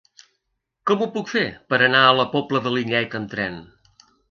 [0.91, 1.43] Com ho puc fer
[1.73, 3.63] per anar a la Pobla de Lillet amb tren?